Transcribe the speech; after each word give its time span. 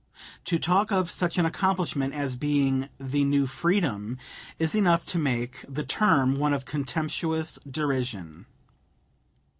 To 0.45 0.57
talk 0.57 0.91
of 0.91 1.11
such 1.11 1.37
an 1.37 1.45
accomplishment 1.45 2.15
as 2.15 2.35
being 2.35 2.89
"The 2.99 3.23
New 3.23 3.45
Freedom" 3.45 4.17
is 4.57 4.73
enough 4.73 5.05
to 5.13 5.19
make 5.19 5.63
the 5.69 5.83
term 5.83 6.39
one 6.39 6.53
of 6.53 6.65
contemptuous 6.65 7.59
derision. 7.69 8.47